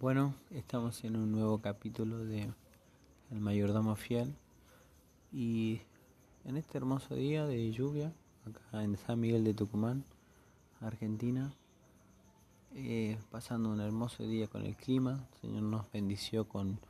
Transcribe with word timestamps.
Bueno, 0.00 0.32
estamos 0.50 1.04
en 1.04 1.14
un 1.14 1.30
nuevo 1.30 1.58
capítulo 1.58 2.24
de 2.24 2.50
El 3.30 3.38
mayordomo 3.38 3.96
fiel. 3.96 4.34
Y 5.30 5.82
en 6.46 6.56
este 6.56 6.78
hermoso 6.78 7.14
día 7.14 7.44
de 7.44 7.70
lluvia, 7.70 8.10
acá 8.46 8.82
en 8.82 8.96
San 8.96 9.20
Miguel 9.20 9.44
de 9.44 9.52
Tucumán, 9.52 10.06
Argentina, 10.80 11.52
eh, 12.74 13.18
pasando 13.30 13.68
un 13.68 13.78
hermoso 13.82 14.22
día 14.22 14.46
con 14.46 14.64
el 14.64 14.74
clima, 14.74 15.28
el 15.34 15.40
Señor 15.42 15.64
nos 15.64 15.92
bendició 15.92 16.48
con 16.48 16.80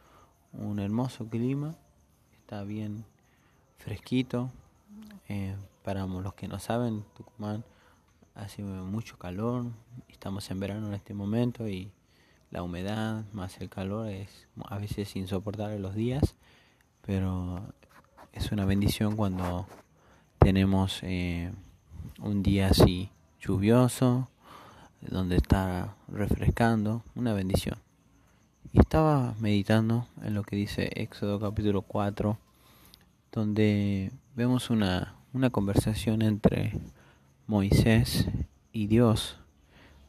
un 0.53 0.79
hermoso 0.79 1.29
clima, 1.29 1.75
está 2.39 2.63
bien 2.63 3.05
fresquito, 3.79 4.53
eh, 5.29 5.57
para 5.83 6.07
los 6.07 6.35
que 6.35 6.47
no 6.47 6.61
saben, 6.61 7.05
Tucumán 7.17 7.65
hace 8.37 8.63
mucho 8.63 9.19
calor, 9.19 9.65
estamos 10.07 10.49
en 10.53 10.61
verano 10.61 10.87
en 10.87 10.95
este 10.95 11.13
momento 11.13 11.69
y 11.69 11.91
la 12.51 12.63
humedad 12.63 13.25
más 13.33 13.61
el 13.61 13.69
calor 13.69 14.09
es 14.09 14.49
a 14.65 14.79
veces 14.79 15.15
insoportable 15.17 15.79
los 15.79 15.95
días, 15.95 16.35
pero 17.03 17.63
es 18.33 18.51
una 18.53 18.65
bendición 18.65 19.17
cuando 19.17 19.67
tenemos 20.39 21.01
eh, 21.03 21.53
un 22.19 22.43
día 22.43 22.69
así 22.69 23.11
lluvioso, 23.41 24.29
donde 25.01 25.37
está 25.37 25.95
refrescando, 26.09 27.03
una 27.15 27.33
bendición. 27.33 27.79
Y 28.73 28.81
estaba 28.81 29.35
meditando 29.41 30.07
en 30.23 30.35
lo 30.35 30.43
que 30.43 30.57
dice 30.57 30.91
Éxodo 30.95 31.41
capítulo 31.41 31.83
4, 31.83 32.37
donde 33.33 34.13
vemos 34.35 34.71
una, 34.71 35.15
una 35.33 35.51
conversación 35.51 36.23
entre 36.23 36.79
Moisés 37.47 38.29
y 38.73 38.87
Dios, 38.87 39.37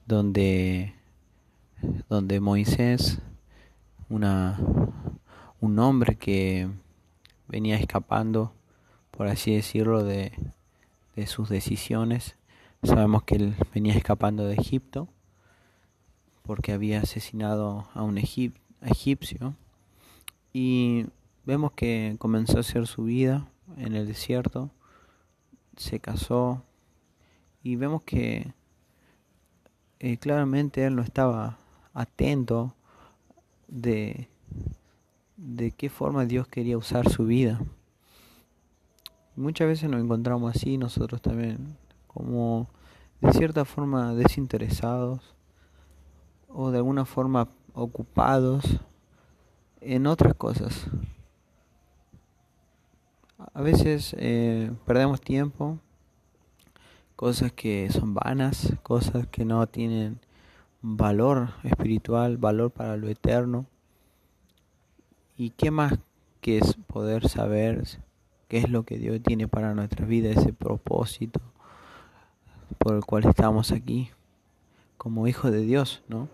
donde 0.05 0.93
donde 2.09 2.39
Moisés, 2.39 3.19
una, 4.09 4.59
un 5.59 5.79
hombre 5.79 6.15
que 6.15 6.69
venía 7.47 7.77
escapando, 7.77 8.53
por 9.11 9.27
así 9.27 9.55
decirlo, 9.55 10.03
de, 10.03 10.31
de 11.15 11.27
sus 11.27 11.49
decisiones. 11.49 12.35
Sabemos 12.83 13.23
que 13.23 13.35
él 13.35 13.55
venía 13.73 13.93
escapando 13.93 14.45
de 14.45 14.55
Egipto 14.55 15.07
porque 16.43 16.71
había 16.71 17.01
asesinado 17.01 17.87
a 17.93 18.03
un 18.03 18.17
egipcio 18.17 19.55
y 20.53 21.05
vemos 21.45 21.71
que 21.73 22.15
comenzó 22.19 22.57
a 22.57 22.61
hacer 22.61 22.87
su 22.87 23.03
vida 23.03 23.47
en 23.77 23.95
el 23.95 24.07
desierto, 24.07 24.71
se 25.77 25.99
casó 25.99 26.63
y 27.63 27.75
vemos 27.75 28.01
que 28.03 28.53
eh, 29.99 30.17
claramente 30.17 30.85
él 30.85 30.95
no 30.95 31.03
estaba 31.03 31.60
atento 31.93 32.73
de, 33.67 34.27
de 35.37 35.71
qué 35.71 35.89
forma 35.89 36.25
Dios 36.25 36.47
quería 36.47 36.77
usar 36.77 37.09
su 37.09 37.25
vida. 37.25 37.61
Muchas 39.35 39.67
veces 39.67 39.89
nos 39.89 40.01
encontramos 40.01 40.55
así 40.55 40.77
nosotros 40.77 41.21
también, 41.21 41.77
como 42.07 42.69
de 43.21 43.31
cierta 43.33 43.65
forma 43.65 44.13
desinteresados 44.13 45.35
o 46.47 46.71
de 46.71 46.77
alguna 46.77 47.05
forma 47.05 47.47
ocupados 47.73 48.65
en 49.79 50.07
otras 50.07 50.35
cosas. 50.35 50.87
A 53.53 53.61
veces 53.61 54.15
eh, 54.19 54.71
perdemos 54.85 55.21
tiempo, 55.21 55.79
cosas 57.15 57.51
que 57.51 57.89
son 57.91 58.13
vanas, 58.13 58.73
cosas 58.83 59.27
que 59.27 59.45
no 59.45 59.65
tienen 59.67 60.19
valor 60.81 61.49
espiritual, 61.63 62.37
valor 62.37 62.71
para 62.71 62.97
lo 62.97 63.07
eterno. 63.07 63.65
¿Y 65.37 65.51
qué 65.51 65.71
más 65.71 65.99
que 66.41 66.57
es 66.57 66.75
poder 66.87 67.29
saber 67.29 67.83
qué 68.47 68.57
es 68.57 68.69
lo 68.69 68.83
que 68.83 68.97
Dios 68.97 69.21
tiene 69.23 69.47
para 69.47 69.73
nuestra 69.73 70.05
vida, 70.05 70.29
ese 70.29 70.53
propósito 70.53 71.39
por 72.77 72.95
el 72.95 73.05
cual 73.05 73.25
estamos 73.25 73.71
aquí 73.71 74.09
como 74.97 75.27
hijos 75.27 75.51
de 75.51 75.61
Dios, 75.61 76.03
¿no? 76.07 76.29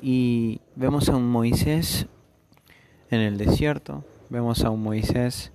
Y 0.00 0.60
vemos 0.76 1.08
a 1.08 1.16
un 1.16 1.28
Moisés 1.28 2.06
en 3.10 3.20
el 3.20 3.38
desierto, 3.38 4.04
vemos 4.30 4.64
a 4.64 4.70
un 4.70 4.82
Moisés 4.82 5.52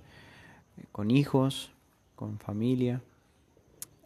con 0.92 1.10
hijos, 1.10 1.72
con 2.16 2.38
familia, 2.38 3.02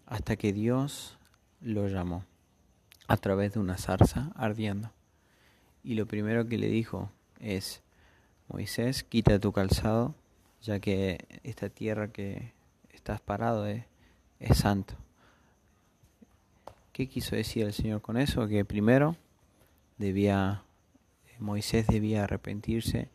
hasta 0.06 0.37
que 0.37 0.53
Dios 0.53 1.19
lo 1.61 1.88
llamó 1.88 2.28
a 3.08 3.16
través 3.16 3.54
de 3.54 3.60
una 3.60 3.78
zarza 3.78 4.30
ardiendo. 4.36 4.92
Y 5.82 5.94
lo 5.94 6.06
primero 6.06 6.46
que 6.46 6.58
le 6.58 6.69
dijo 6.69 7.10
es, 7.41 7.82
Moisés, 8.48 9.02
quita 9.02 9.41
tu 9.41 9.52
calzado, 9.52 10.14
ya 10.62 10.78
que 10.78 11.41
esta 11.42 11.70
tierra 11.70 12.08
que 12.08 12.52
estás 12.91 13.20
parado 13.20 13.66
es, 13.66 13.84
es 14.38 14.58
santo. 14.58 14.94
¿Qué 16.92 17.08
quiso 17.08 17.34
decir 17.34 17.64
el 17.64 17.72
Señor 17.72 18.02
con 18.02 18.19
eso? 18.19 18.46
Que 18.46 18.64
primero 18.64 19.16
debía, 19.96 20.62
Moisés 21.38 21.86
debía 21.86 22.25
arrepentirse, 22.25 23.08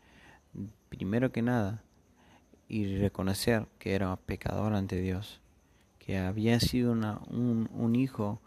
primero 0.89 1.31
que 1.31 1.41
nada, 1.41 1.83
y 2.67 2.97
reconocer 2.97 3.67
que 3.77 3.93
era 3.93 4.15
pecador 4.15 4.73
ante 4.73 4.99
Dios, 5.01 5.41
que 5.99 6.17
había 6.17 6.59
sido 6.59 6.91
una, 6.91 7.19
un, 7.27 7.69
un 7.73 7.95
hijo 7.95 8.41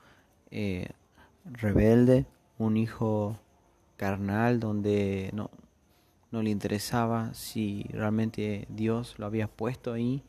eh, 0.51 0.89
rebelde, 1.53 2.27
un 2.59 2.77
hijo 2.77 3.39
carnal 3.97 4.61
donde 4.61 5.31
no, 5.33 5.51
no 6.31 6.43
le 6.43 6.51
interesaba 6.51 7.33
si 7.35 7.85
realmente 7.91 8.67
Dios 8.69 9.19
lo 9.19 9.27
había 9.27 9.49
puesto 9.49 9.93
ahí 9.93 10.23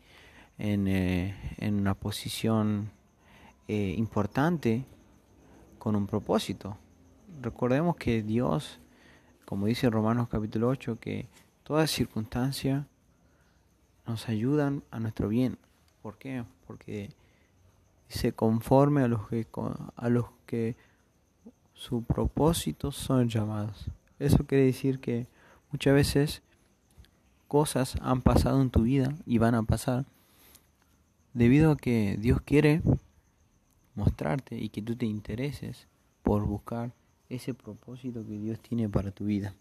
en, 0.57 0.87
eh, 0.87 1.35
en 1.57 1.75
una 1.75 1.93
posición 1.93 2.91
eh, 3.67 3.95
importante 3.97 4.85
con 5.77 5.95
un 5.95 6.07
propósito. 6.07 6.77
Recordemos 7.41 7.95
que 7.97 8.23
Dios, 8.23 8.79
como 9.45 9.67
dice 9.67 9.89
Romanos 9.89 10.29
capítulo 10.29 10.69
8, 10.69 10.99
que 10.99 11.27
todas 11.63 11.91
circunstancias 11.91 12.85
nos 14.05 14.29
ayudan 14.29 14.83
a 14.89 14.99
nuestro 14.99 15.27
bien. 15.27 15.57
¿Por 16.01 16.17
qué? 16.17 16.45
Porque 16.65 17.09
se 18.07 18.31
conforme 18.31 19.03
a 19.03 19.07
los 19.07 19.27
que, 19.27 19.45
a 19.95 20.09
los 20.09 20.25
que 20.45 20.77
su 21.77 22.01
propósito 22.01 22.91
son 22.91 23.29
llamados. 23.29 23.85
Eso 24.17 24.45
quiere 24.47 24.65
decir 24.65 24.99
que 24.99 25.27
muchas 25.71 25.93
veces 25.93 26.41
cosas 27.47 27.95
han 28.01 28.21
pasado 28.21 28.61
en 28.61 28.71
tu 28.71 28.81
vida 28.81 29.15
y 29.25 29.37
van 29.37 29.53
a 29.53 29.63
pasar 29.63 30.05
debido 31.33 31.71
a 31.71 31.77
que 31.77 32.17
Dios 32.19 32.41
quiere 32.41 32.81
mostrarte 33.93 34.57
y 34.57 34.69
que 34.69 34.81
tú 34.81 34.95
te 34.95 35.05
intereses 35.05 35.87
por 36.23 36.45
buscar 36.45 36.93
ese 37.29 37.53
propósito 37.53 38.25
que 38.25 38.39
Dios 38.39 38.59
tiene 38.59 38.89
para 38.89 39.11
tu 39.11 39.25
vida. 39.25 39.53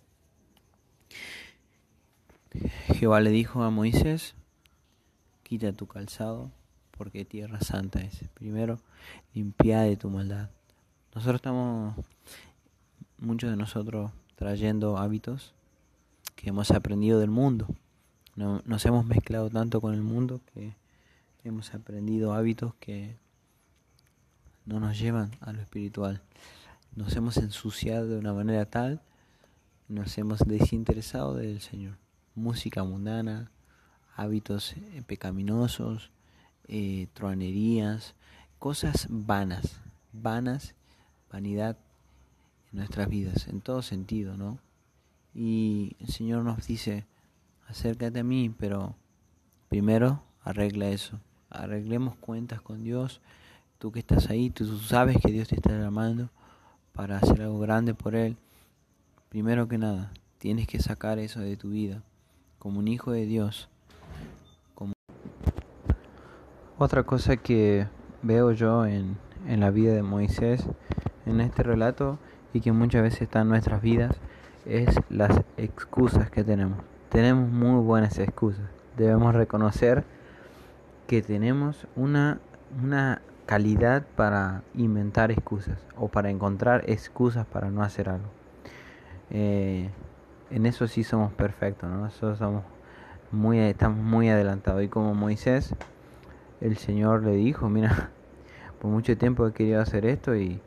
Jehová 2.95 3.21
le 3.21 3.31
dijo 3.31 3.63
a 3.63 3.71
Moisés, 3.71 4.35
quita 5.43 5.75
tu 5.75 5.87
calzado 5.87 6.51
porque 6.97 7.27
tierra 7.27 7.61
santa 7.61 8.01
es. 8.01 8.25
Primero, 8.33 8.81
limpia 9.35 9.83
de 9.83 9.97
tu 9.99 10.09
maldad. 10.09 10.49
Nosotros 11.17 11.37
estamos, 11.37 11.95
muchos 13.17 13.49
de 13.49 13.57
nosotros, 13.57 14.13
trayendo 14.35 14.99
hábitos 14.99 15.55
que 16.35 16.51
hemos 16.51 16.71
aprendido 16.71 17.21
del 17.21 17.31
mundo. 17.31 17.67
nos 18.35 18.85
hemos 18.85 19.07
mezclado 19.07 19.49
tanto 19.49 19.81
con 19.81 19.95
el 19.95 20.03
mundo 20.03 20.43
que 20.53 20.75
hemos 21.43 21.73
aprendido 21.73 22.35
hábitos 22.35 22.75
que 22.75 23.17
no 24.67 24.79
nos 24.79 24.99
llevan 24.99 25.31
a 25.41 25.55
lo 25.55 25.63
espiritual. 25.63 26.21
Nos 26.95 27.17
hemos 27.17 27.39
ensuciado 27.39 28.09
de 28.09 28.19
una 28.19 28.35
manera 28.35 28.67
tal, 28.67 29.01
nos 29.89 30.19
hemos 30.19 30.41
desinteresado 30.41 31.35
del 31.35 31.63
Señor. 31.63 31.97
Música 32.35 32.85
mundana, 32.85 33.51
hábitos 34.17 34.75
pecaminosos, 35.07 36.11
eh, 36.69 37.09
truanerías, 37.15 38.15
cosas 38.59 39.07
vanas, 39.09 39.81
vanas 40.13 40.76
vanidad 41.31 41.77
en 42.73 42.79
nuestras 42.79 43.09
vidas, 43.09 43.49
en 43.49 43.61
todo 43.61 43.83
sentido, 43.83 44.37
¿no? 44.37 44.59
Y 45.35 45.97
el 46.01 46.09
Señor 46.09 46.45
nos 46.45 46.67
dice, 46.67 47.07
acércate 47.69 48.21
a 48.21 48.25
mí, 48.25 48.55
pero 48.59 48.95
primero 49.69 50.23
arregla 50.43 50.89
eso, 50.89 51.21
arreglemos 51.51 52.17
cuentas 52.17 52.61
con 52.61 52.85
Dios, 52.85 53.21
tú 53.79 53.93
que 53.93 53.99
estás 53.99 54.31
ahí, 54.31 54.51
tú 54.51 54.79
sabes 54.79 55.19
que 55.19 55.31
Dios 55.31 55.49
te 55.49 55.57
está 55.57 55.79
llamando 55.79 56.31
para 56.93 57.19
hacer 57.19 57.43
algo 57.43 57.59
grande 57.59 57.95
por 57.95 58.15
Él. 58.15 58.37
Primero 59.29 59.69
que 59.69 59.77
nada, 59.77 60.13
tienes 60.39 60.67
que 60.67 60.81
sacar 60.81 61.19
eso 61.19 61.41
de 61.41 61.57
tu 61.57 61.71
vida, 61.71 62.03
como 62.59 62.79
un 62.79 62.89
hijo 62.89 63.11
de 63.11 63.27
Dios. 63.27 63.69
Como... 64.75 64.95
Otra 66.79 67.03
cosa 67.03 67.37
que 67.37 67.87
veo 68.23 68.53
yo 68.53 68.87
en, 68.87 69.19
en 69.47 69.61
la 69.61 69.71
vida 69.71 69.93
de 69.93 70.03
Moisés 70.03 70.67
en 71.27 71.41
este 71.41 71.63
relato 71.63 72.19
y 72.53 72.61
que 72.61 72.73
muchas 72.73 73.03
veces 73.03 73.23
está 73.23 73.43
en 73.43 73.49
nuestras 73.49 73.83
vidas 73.83 74.17
es 74.65 74.89
las 75.11 75.43
excusas 75.57 76.31
que 76.31 76.43
tenemos. 76.43 76.79
Tenemos 77.11 77.49
muy 77.51 77.81
buenas 77.83 78.19
excusas. 78.19 78.65
Debemos 78.97 79.35
reconocer 79.35 80.05
que 81.07 81.23
tenemos 81.23 81.87
una, 81.95 82.41
una 82.83 83.21
calidad 83.47 84.05
para 84.17 84.63
inventar 84.75 85.31
excusas 85.31 85.79
o 85.97 86.09
para 86.09 86.31
encontrar 86.31 86.83
excusas 86.89 87.47
para 87.47 87.71
no 87.71 87.83
hacer 87.83 88.09
algo. 88.09 88.29
Eh, 89.31 89.91
en 90.51 90.67
eso 90.67 90.87
sí 90.89 91.05
somos 91.05 91.33
perfectos, 91.33 91.89
¿no? 91.91 91.99
Nosotros 91.99 92.41
estamos 93.69 93.97
muy 93.99 94.29
adelantados. 94.31 94.83
Y 94.83 94.89
como 94.89 95.15
Moisés, 95.15 95.75
el 96.61 96.77
Señor 96.77 97.23
le 97.23 97.33
dijo, 97.33 97.69
mira, 97.69 98.11
por 98.81 98.91
mucho 98.91 99.17
tiempo 99.17 99.47
he 99.47 99.53
querido 99.53 99.81
hacer 99.81 100.07
esto 100.07 100.35
y, 100.35 100.61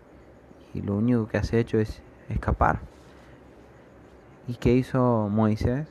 y 0.74 0.82
lo 0.82 0.96
único 0.96 1.28
que 1.28 1.38
has 1.38 1.54
hecho 1.54 1.80
es 1.80 2.02
escapar. 2.30 2.80
¿Y 4.48 4.56
qué 4.56 4.74
hizo 4.74 5.30
Moisés? 5.30 5.88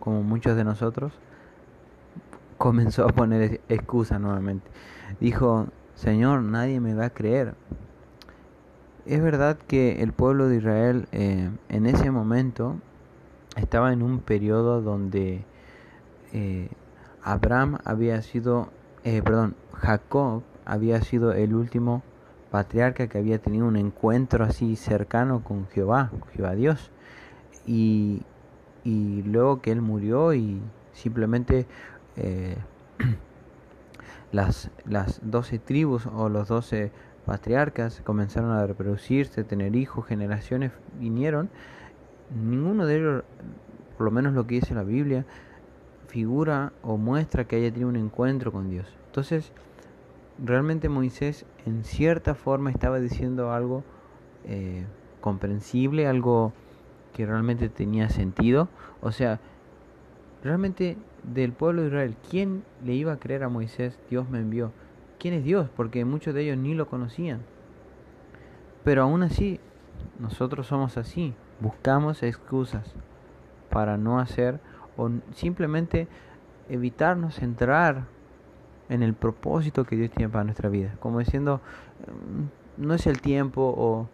Como 0.00 0.22
muchos 0.22 0.56
de 0.56 0.64
nosotros, 0.64 1.12
comenzó 2.56 3.04
a 3.04 3.08
poner 3.08 3.60
excusas 3.68 4.20
nuevamente. 4.20 4.68
Dijo, 5.20 5.66
Señor, 5.94 6.42
nadie 6.42 6.80
me 6.80 6.94
va 6.94 7.06
a 7.06 7.10
creer. 7.10 7.54
Es 9.06 9.22
verdad 9.22 9.58
que 9.66 10.02
el 10.02 10.12
pueblo 10.12 10.48
de 10.48 10.56
Israel 10.56 11.08
eh, 11.12 11.50
en 11.68 11.86
ese 11.86 12.10
momento 12.10 12.76
estaba 13.56 13.92
en 13.92 14.02
un 14.02 14.20
periodo 14.20 14.82
donde 14.82 15.44
eh, 16.32 16.68
Abraham 17.22 17.78
había 17.84 18.22
sido, 18.22 18.70
eh, 19.04 19.22
perdón, 19.22 19.56
Jacob 19.72 20.42
había 20.64 21.00
sido 21.02 21.32
el 21.32 21.54
último 21.54 22.02
patriarca 22.50 23.08
que 23.08 23.18
había 23.18 23.38
tenido 23.38 23.66
un 23.66 23.76
encuentro 23.76 24.44
así 24.44 24.76
cercano 24.76 25.42
con 25.44 25.68
Jehová, 25.68 26.10
Jehová 26.34 26.54
Dios. 26.54 26.90
Y, 27.66 28.22
y 28.84 29.22
luego 29.22 29.60
que 29.60 29.72
él 29.72 29.82
murió 29.82 30.32
y 30.34 30.60
simplemente 30.92 31.66
eh, 32.16 32.56
las, 34.32 34.70
las 34.86 35.20
12 35.22 35.58
tribus 35.58 36.06
o 36.06 36.28
los 36.28 36.48
12 36.48 36.90
patriarcas 37.26 38.00
comenzaron 38.04 38.52
a 38.52 38.66
reproducirse, 38.66 39.44
tener 39.44 39.76
hijos, 39.76 40.06
generaciones 40.06 40.72
vinieron. 40.98 41.50
Ninguno 42.34 42.86
de 42.86 42.96
ellos, 42.96 43.24
por 43.96 44.06
lo 44.06 44.10
menos 44.10 44.32
lo 44.32 44.46
que 44.46 44.56
dice 44.56 44.74
la 44.74 44.82
Biblia, 44.82 45.26
figura 46.08 46.72
o 46.82 46.96
muestra 46.96 47.44
que 47.44 47.56
haya 47.56 47.70
tenido 47.70 47.88
un 47.88 47.96
encuentro 47.96 48.50
con 48.50 48.70
Dios. 48.70 48.86
Entonces, 49.06 49.52
realmente 50.42 50.88
Moisés 50.88 51.44
en 51.66 51.84
cierta 51.84 52.34
forma 52.34 52.70
estaba 52.70 52.98
diciendo 53.00 53.52
algo 53.52 53.84
eh, 54.44 54.84
comprensible, 55.20 56.06
algo 56.06 56.52
que 57.12 57.26
realmente 57.26 57.68
tenía 57.68 58.08
sentido. 58.08 58.68
O 59.00 59.12
sea, 59.12 59.40
realmente 60.42 60.96
del 61.22 61.52
pueblo 61.52 61.82
de 61.82 61.88
Israel, 61.88 62.16
¿quién 62.30 62.64
le 62.84 62.94
iba 62.94 63.12
a 63.12 63.18
creer 63.18 63.42
a 63.42 63.48
Moisés? 63.48 63.98
Dios 64.08 64.28
me 64.28 64.38
envió. 64.38 64.72
¿Quién 65.18 65.34
es 65.34 65.44
Dios? 65.44 65.68
Porque 65.74 66.04
muchos 66.04 66.34
de 66.34 66.42
ellos 66.42 66.58
ni 66.58 66.74
lo 66.74 66.86
conocían. 66.86 67.40
Pero 68.84 69.02
aún 69.02 69.22
así, 69.22 69.60
nosotros 70.18 70.66
somos 70.66 70.96
así. 70.96 71.34
Buscamos 71.60 72.22
excusas 72.22 72.94
para 73.68 73.96
no 73.96 74.20
hacer 74.20 74.60
o 74.96 75.10
simplemente 75.34 76.06
evitarnos 76.68 77.40
entrar 77.40 78.04
en 78.88 79.02
el 79.02 79.14
propósito 79.14 79.84
que 79.84 79.96
Dios 79.96 80.10
tiene 80.10 80.30
para 80.30 80.44
nuestra 80.44 80.68
vida. 80.68 80.94
Como 81.00 81.18
diciendo, 81.18 81.60
mm, 82.06 82.86
no 82.86 82.94
es 82.94 83.06
el 83.06 83.20
tiempo 83.20 83.74
o 83.76 84.08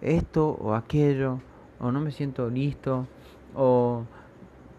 esto 0.00 0.50
o 0.60 0.74
aquello 0.74 1.40
o 1.80 1.90
no 1.90 2.00
me 2.00 2.10
siento 2.10 2.48
listo 2.50 3.06
o 3.54 4.04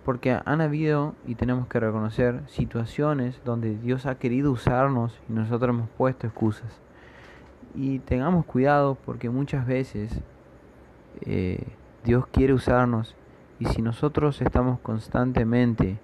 porque 0.05 0.39
han 0.45 0.61
habido, 0.61 1.15
y 1.25 1.33
tenemos 1.33 1.67
que 1.67 1.79
reconocer, 1.79 2.43
situaciones 2.45 3.41
donde 3.43 3.75
Dios 3.75 4.05
ha 4.05 4.19
querido 4.19 4.51
usarnos 4.51 5.19
y 5.27 5.33
nosotros 5.33 5.75
hemos 5.75 5.89
puesto 5.89 6.27
excusas. 6.27 6.79
Y 7.73 7.99
tengamos 7.99 8.45
cuidado 8.45 8.95
porque 9.03 9.31
muchas 9.31 9.65
veces 9.65 10.21
eh, 11.21 11.67
Dios 12.03 12.27
quiere 12.27 12.53
usarnos 12.53 13.15
y 13.59 13.65
si 13.65 13.81
nosotros 13.81 14.43
estamos 14.43 14.79
constantemente 14.81 15.97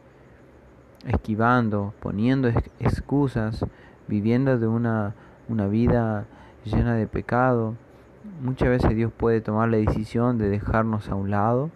esquivando, 1.06 1.94
poniendo 2.00 2.50
excusas, 2.80 3.66
viviendo 4.08 4.58
de 4.58 4.68
una, 4.68 5.16
una 5.48 5.68
vida 5.68 6.26
llena 6.64 6.96
de 6.96 7.08
pecado, 7.08 7.76
muchas 8.42 8.70
veces 8.70 8.96
Dios 8.96 9.12
puede 9.12 9.42
tomar 9.42 9.70
la 9.70 9.78
decisión 9.78 10.38
de 10.38 10.50
dejarnos 10.50 11.10
a 11.10 11.16
un 11.16 11.32
lado 11.32 11.72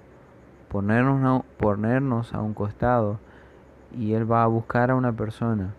ponernos 0.75 1.24
a, 1.24 1.45
ponernos 1.57 2.33
a 2.33 2.42
un 2.42 2.54
costado 2.54 3.18
y 3.98 4.12
Él 4.12 4.30
va 4.30 4.44
a 4.44 4.48
buscar 4.48 4.92
a 4.92 4.95
una 4.95 5.13
persona 5.13 5.74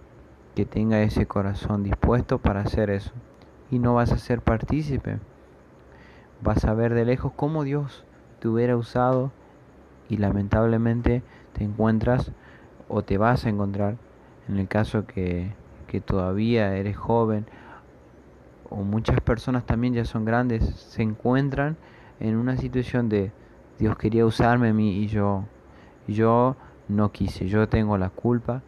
que 0.54 0.64
tenga 0.64 1.02
ese 1.02 1.26
corazón 1.26 1.82
dispuesto 1.82 2.38
para 2.38 2.60
hacer 2.62 2.88
eso. 2.88 3.12
Y 3.70 3.78
no 3.78 3.92
vas 3.92 4.10
a 4.12 4.16
ser 4.16 4.40
partícipe. 4.40 5.18
Vas 6.40 6.64
a 6.64 6.72
ver 6.72 6.94
de 6.94 7.04
lejos 7.04 7.32
cómo 7.36 7.62
Dios 7.62 8.04
te 8.40 8.48
hubiera 8.48 8.74
usado 8.74 9.32
y 10.08 10.16
lamentablemente 10.16 11.22
te 11.52 11.64
encuentras 11.64 12.32
o 12.88 13.02
te 13.02 13.18
vas 13.18 13.46
a 13.46 13.48
encontrar 13.48 13.96
en 14.48 14.58
el 14.58 14.68
caso 14.68 15.06
que, 15.06 15.52
que 15.88 16.00
todavía 16.00 16.76
eres 16.76 16.96
joven 16.96 17.46
o 18.70 18.76
muchas 18.76 19.20
personas 19.20 19.64
también 19.64 19.94
ya 19.94 20.04
son 20.04 20.24
grandes 20.24 20.64
se 20.64 21.02
encuentran 21.02 21.76
en 22.20 22.36
una 22.36 22.56
situación 22.56 23.08
de 23.08 23.32
Dios 23.78 23.96
quería 23.98 24.24
usarme 24.24 24.70
a 24.70 24.72
mí 24.72 25.02
y 25.02 25.06
yo, 25.06 25.44
yo 26.06 26.56
no 26.88 27.12
quise, 27.12 27.46
yo 27.46 27.68
tengo 27.68 27.98
la 27.98 28.08
culpa. 28.08 28.62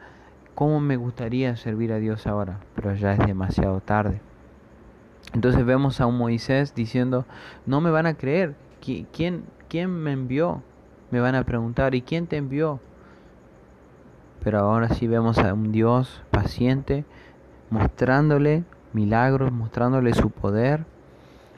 ¿Cómo 0.54 0.80
me 0.80 0.96
gustaría 0.96 1.56
servir 1.56 1.92
a 1.92 1.98
Dios 1.98 2.26
ahora? 2.26 2.60
Pero 2.74 2.94
ya 2.94 3.14
es 3.14 3.18
demasiado 3.18 3.80
tarde. 3.80 4.20
Entonces 5.32 5.64
vemos 5.64 6.00
a 6.00 6.06
un 6.06 6.18
Moisés 6.18 6.74
diciendo, 6.74 7.24
no 7.64 7.80
me 7.80 7.90
van 7.90 8.06
a 8.06 8.14
creer. 8.14 8.54
¿Quién, 8.80 9.44
quién 9.68 9.90
me 9.90 10.12
envió? 10.12 10.62
Me 11.10 11.20
van 11.20 11.34
a 11.34 11.44
preguntar, 11.44 11.94
¿y 11.94 12.02
quién 12.02 12.26
te 12.26 12.36
envió? 12.36 12.80
Pero 14.48 14.60
ahora 14.60 14.88
sí 14.88 15.06
vemos 15.06 15.36
a 15.36 15.52
un 15.52 15.72
Dios 15.72 16.22
paciente, 16.30 17.04
mostrándole 17.68 18.64
milagros, 18.94 19.52
mostrándole 19.52 20.14
su 20.14 20.30
poder 20.30 20.86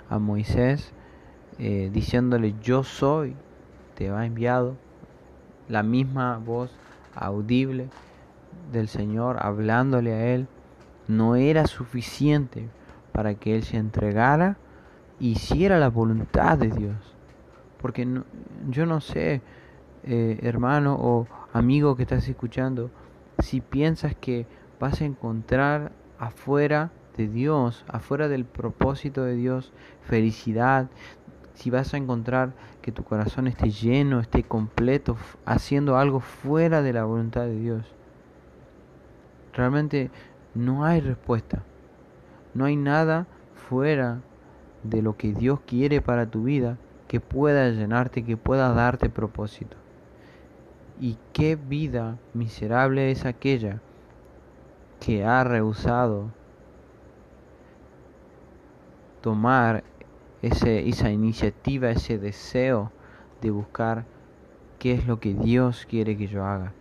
a 0.08 0.18
Moisés 0.18 0.92
eh, 1.60 1.88
diciéndole 1.92 2.56
yo 2.60 2.82
soy, 2.82 3.36
te 3.94 4.10
va 4.10 4.26
enviado 4.26 4.74
la 5.68 5.84
misma 5.84 6.38
voz 6.38 6.72
audible 7.14 7.90
del 8.72 8.88
Señor 8.88 9.36
hablándole 9.40 10.12
a 10.12 10.26
él, 10.34 10.48
no 11.06 11.36
era 11.36 11.68
suficiente 11.68 12.68
para 13.12 13.36
que 13.36 13.54
él 13.54 13.62
se 13.62 13.76
entregara 13.76 14.56
e 15.20 15.26
hiciera 15.26 15.78
la 15.78 15.90
voluntad 15.90 16.58
de 16.58 16.70
Dios. 16.70 17.14
Porque 17.80 18.04
yo 18.68 18.84
no 18.84 19.00
sé, 19.00 19.42
eh, 20.04 20.38
hermano 20.42 20.96
o 20.98 21.26
amigo 21.52 21.96
que 21.96 22.02
estás 22.02 22.28
escuchando, 22.28 22.90
si 23.38 23.60
piensas 23.60 24.14
que 24.14 24.46
vas 24.78 25.00
a 25.00 25.04
encontrar 25.04 25.92
afuera 26.18 26.90
de 27.16 27.28
Dios, 27.28 27.84
afuera 27.88 28.28
del 28.28 28.44
propósito 28.44 29.24
de 29.24 29.36
Dios, 29.36 29.72
felicidad, 30.02 30.88
si 31.54 31.70
vas 31.70 31.92
a 31.92 31.98
encontrar 31.98 32.52
que 32.80 32.92
tu 32.92 33.04
corazón 33.04 33.46
esté 33.46 33.70
lleno, 33.70 34.20
esté 34.20 34.42
completo, 34.42 35.16
haciendo 35.44 35.98
algo 35.98 36.20
fuera 36.20 36.82
de 36.82 36.92
la 36.92 37.04
voluntad 37.04 37.42
de 37.42 37.58
Dios. 37.58 37.94
Realmente 39.52 40.10
no 40.54 40.84
hay 40.84 41.00
respuesta. 41.00 41.62
No 42.54 42.64
hay 42.64 42.76
nada 42.76 43.26
fuera 43.68 44.20
de 44.82 45.02
lo 45.02 45.16
que 45.16 45.32
Dios 45.34 45.60
quiere 45.66 46.00
para 46.00 46.26
tu 46.26 46.44
vida 46.44 46.78
que 47.08 47.20
pueda 47.20 47.68
llenarte, 47.68 48.24
que 48.24 48.36
pueda 48.36 48.72
darte 48.72 49.10
propósito. 49.10 49.76
Y 51.00 51.16
qué 51.32 51.56
vida 51.56 52.18
miserable 52.34 53.10
es 53.10 53.24
aquella 53.24 53.80
que 55.00 55.24
ha 55.24 55.42
rehusado 55.44 56.30
tomar 59.22 59.82
esa 60.42 61.10
iniciativa, 61.10 61.90
ese 61.90 62.18
deseo 62.18 62.92
de 63.40 63.50
buscar 63.50 64.04
qué 64.78 64.92
es 64.92 65.06
lo 65.06 65.20
que 65.20 65.32
Dios 65.32 65.86
quiere 65.88 66.18
que 66.18 66.26
yo 66.26 66.44
haga. 66.44 66.74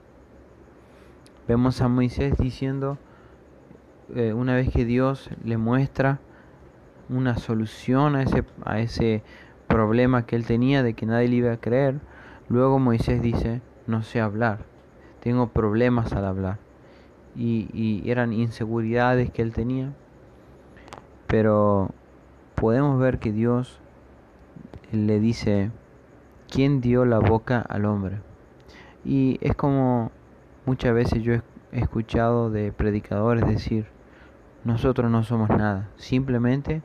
Vemos 1.47 1.81
a 1.81 1.87
Moisés 1.87 2.37
diciendo, 2.37 2.97
eh, 4.13 4.33
una 4.33 4.53
vez 4.53 4.69
que 4.69 4.83
Dios 4.83 5.29
le 5.45 5.57
muestra 5.57 6.19
una 7.07 7.37
solución 7.37 8.17
a 8.17 8.23
ese, 8.23 8.43
a 8.65 8.79
ese 8.79 9.23
problema 9.67 10.25
que 10.25 10.35
él 10.35 10.45
tenía 10.45 10.83
de 10.83 10.93
que 10.93 11.05
nadie 11.05 11.29
le 11.29 11.35
iba 11.37 11.53
a 11.53 11.57
creer, 11.57 11.99
luego 12.49 12.79
Moisés 12.79 13.21
dice, 13.21 13.61
no 13.89 14.03
sé 14.03 14.21
hablar, 14.21 14.59
tengo 15.19 15.49
problemas 15.49 16.13
al 16.13 16.25
hablar. 16.25 16.57
Y, 17.35 17.69
y 17.73 18.09
eran 18.09 18.33
inseguridades 18.33 19.31
que 19.31 19.41
él 19.41 19.53
tenía, 19.53 19.93
pero 21.27 21.91
podemos 22.55 22.99
ver 22.99 23.19
que 23.19 23.31
Dios 23.31 23.79
le 24.91 25.19
dice 25.19 25.71
¿quién 26.49 26.81
dio 26.81 27.05
la 27.05 27.19
boca 27.19 27.59
al 27.61 27.85
hombre? 27.85 28.19
Y 29.05 29.37
es 29.41 29.55
como 29.55 30.11
muchas 30.65 30.93
veces 30.93 31.23
yo 31.23 31.33
he 31.33 31.41
escuchado 31.71 32.49
de 32.49 32.71
predicadores 32.71 33.45
decir, 33.47 33.87
nosotros 34.63 35.09
no 35.09 35.23
somos 35.23 35.49
nada, 35.49 35.89
simplemente 35.95 36.81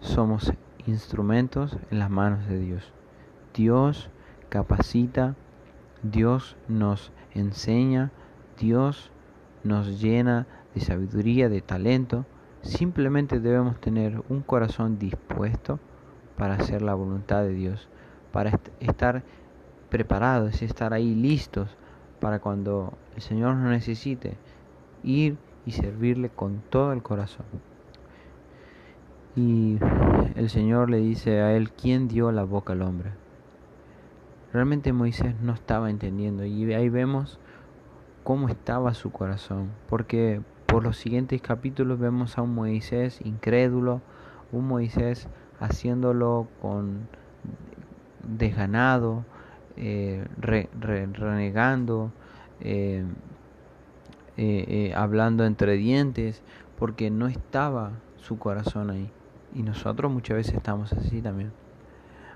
somos 0.00 0.52
instrumentos 0.86 1.78
en 1.90 1.98
las 1.98 2.10
manos 2.10 2.46
de 2.46 2.58
Dios. 2.58 2.92
Dios 3.54 4.10
capacita, 4.48 5.34
Dios 6.02 6.56
nos 6.68 7.12
enseña, 7.34 8.10
Dios 8.58 9.10
nos 9.64 10.00
llena 10.00 10.46
de 10.74 10.80
sabiduría, 10.80 11.48
de 11.48 11.60
talento. 11.60 12.24
Simplemente 12.62 13.40
debemos 13.40 13.80
tener 13.80 14.22
un 14.28 14.42
corazón 14.42 14.98
dispuesto 14.98 15.78
para 16.36 16.54
hacer 16.54 16.82
la 16.82 16.94
voluntad 16.94 17.42
de 17.42 17.52
Dios, 17.52 17.88
para 18.32 18.58
estar 18.80 19.22
preparados 19.90 20.62
y 20.62 20.64
estar 20.64 20.92
ahí 20.94 21.14
listos 21.14 21.76
para 22.20 22.38
cuando 22.38 22.94
el 23.16 23.22
Señor 23.22 23.56
nos 23.56 23.70
necesite, 23.70 24.36
ir 25.02 25.36
y 25.66 25.72
servirle 25.72 26.28
con 26.30 26.62
todo 26.70 26.92
el 26.92 27.02
corazón. 27.02 27.46
Y 29.36 29.78
el 30.34 30.50
Señor 30.50 30.90
le 30.90 30.98
dice 30.98 31.40
a 31.40 31.54
él, 31.56 31.70
¿quién 31.70 32.08
dio 32.08 32.32
la 32.32 32.44
boca 32.44 32.72
al 32.72 32.82
hombre? 32.82 33.12
Realmente 34.52 34.92
Moisés 34.92 35.34
no 35.40 35.52
estaba 35.52 35.90
entendiendo 35.90 36.44
y 36.44 36.72
ahí 36.74 36.88
vemos 36.88 37.38
cómo 38.24 38.48
estaba 38.48 38.94
su 38.94 39.12
corazón, 39.12 39.70
porque 39.88 40.40
por 40.66 40.82
los 40.82 40.96
siguientes 40.96 41.40
capítulos 41.40 42.00
vemos 42.00 42.36
a 42.36 42.42
un 42.42 42.54
Moisés 42.54 43.20
incrédulo, 43.24 44.00
un 44.50 44.66
Moisés 44.66 45.28
haciéndolo 45.60 46.48
con 46.60 47.08
desganado, 48.24 49.24
eh, 49.76 50.26
renegando, 50.40 52.12
eh, 52.60 53.04
eh, 54.36 54.92
hablando 54.96 55.44
entre 55.44 55.76
dientes, 55.76 56.42
porque 56.76 57.10
no 57.10 57.28
estaba 57.28 57.92
su 58.16 58.38
corazón 58.38 58.90
ahí. 58.90 59.10
Y 59.54 59.62
nosotros 59.62 60.10
muchas 60.10 60.38
veces 60.38 60.54
estamos 60.54 60.92
así 60.92 61.22
también, 61.22 61.52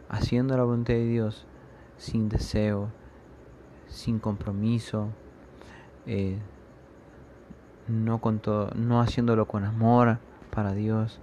haciendo 0.09 0.57
la 0.57 0.63
voluntad 0.63 0.95
de 0.95 1.07
Dios 1.07 1.47
sin 1.97 2.29
deseo, 2.29 2.91
sin 3.87 4.19
compromiso, 4.19 5.11
no, 7.89 8.21
con 8.21 8.39
todo, 8.39 8.71
no 8.75 9.01
haciéndolo 9.01 9.47
con 9.47 9.65
amor 9.65 10.19
para 10.51 10.73
Dios. 10.73 11.21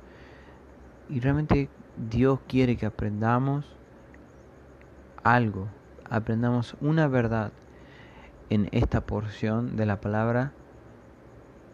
Y 1.09 1.19
realmente 1.19 1.69
Dios 1.97 2.39
quiere 2.47 2.77
que 2.77 2.85
aprendamos 2.85 3.65
algo, 5.23 5.67
aprendamos 6.09 6.75
una 6.81 7.07
verdad 7.07 7.51
en 8.49 8.69
esta 8.71 9.01
porción 9.01 9.75
de 9.75 9.85
la 9.85 10.01
palabra 10.01 10.51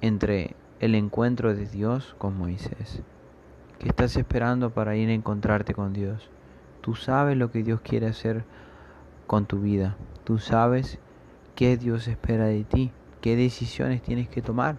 entre 0.02 0.56
el 0.80 0.96
encuentro 0.96 1.56
de 1.56 1.66
Dios 1.66 2.16
con 2.18 2.38
Moisés. 2.38 3.02
¿Qué 3.80 3.90
estás 3.90 4.16
esperando 4.16 4.72
para 4.72 4.96
ir 4.96 5.10
a 5.10 5.14
encontrarte 5.14 5.74
con 5.74 5.94
Dios? 5.94 6.30
Tú 6.82 6.96
sabes 6.96 7.38
lo 7.38 7.52
que 7.52 7.64
Dios 7.64 7.82
quiere 7.82 8.08
hacer 8.08 8.44
con 9.28 9.46
tu 9.46 9.60
vida. 9.60 9.98
Tú 10.24 10.40
sabes 10.40 10.98
qué 11.56 11.78
Dios 11.78 12.08
espera 12.08 12.46
de 12.46 12.64
ti, 12.64 12.92
qué 13.22 13.36
decisiones 13.36 14.02
tienes 14.02 14.30
que 14.30 14.42
tomar. 14.42 14.78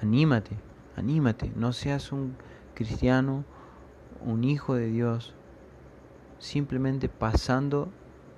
Anímate, 0.00 0.56
anímate. 0.96 1.52
No 1.54 1.72
seas 1.72 2.10
un 2.10 2.34
cristiano, 2.74 3.44
un 4.24 4.44
hijo 4.44 4.74
de 4.74 4.86
Dios, 4.86 5.34
simplemente 6.38 7.08
pasando 7.08 7.90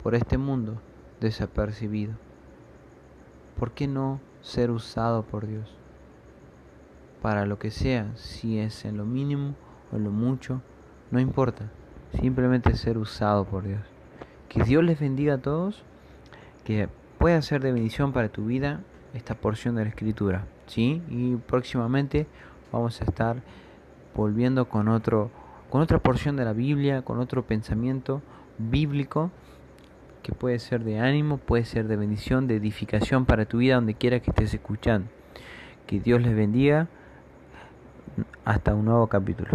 por 0.02 0.14
este 0.14 0.36
mundo 0.36 0.80
desapercibido. 1.20 2.14
¿Por 3.58 3.72
qué 3.72 3.86
no 3.86 4.20
ser 4.42 4.70
usado 4.70 5.22
por 5.22 5.46
Dios? 5.46 5.78
Para 7.22 7.46
lo 7.46 7.58
que 7.58 7.70
sea, 7.70 8.12
si 8.16 8.58
es 8.58 8.84
en 8.84 8.98
lo 8.98 9.06
mínimo 9.06 9.54
o 9.92 9.96
en 9.96 10.04
lo 10.04 10.10
mucho, 10.10 10.60
no 11.10 11.20
importa. 11.20 11.70
Simplemente 12.20 12.74
ser 12.76 12.98
usado 12.98 13.44
por 13.44 13.64
Dios. 13.64 13.93
Que 14.54 14.62
Dios 14.62 14.84
les 14.84 15.00
bendiga 15.00 15.34
a 15.34 15.38
todos, 15.38 15.82
que 16.64 16.88
pueda 17.18 17.42
ser 17.42 17.60
de 17.60 17.72
bendición 17.72 18.12
para 18.12 18.28
tu 18.28 18.46
vida 18.46 18.82
esta 19.12 19.34
porción 19.34 19.74
de 19.74 19.82
la 19.82 19.88
escritura. 19.88 20.44
¿sí? 20.68 21.02
Y 21.10 21.34
próximamente 21.34 22.28
vamos 22.70 23.00
a 23.00 23.04
estar 23.04 23.42
volviendo 24.14 24.68
con 24.68 24.88
otro 24.88 25.30
con 25.70 25.82
otra 25.82 25.98
porción 25.98 26.36
de 26.36 26.44
la 26.44 26.52
Biblia, 26.52 27.02
con 27.02 27.18
otro 27.18 27.42
pensamiento 27.42 28.22
bíblico 28.58 29.32
que 30.22 30.30
puede 30.30 30.60
ser 30.60 30.84
de 30.84 31.00
ánimo, 31.00 31.38
puede 31.38 31.64
ser 31.64 31.88
de 31.88 31.96
bendición, 31.96 32.46
de 32.46 32.54
edificación 32.54 33.24
para 33.24 33.44
tu 33.44 33.58
vida 33.58 33.74
donde 33.74 33.94
quiera 33.94 34.20
que 34.20 34.30
estés 34.30 34.54
escuchando. 34.54 35.08
Que 35.88 35.98
Dios 35.98 36.22
les 36.22 36.36
bendiga. 36.36 36.86
Hasta 38.44 38.72
un 38.72 38.84
nuevo 38.84 39.08
capítulo. 39.08 39.50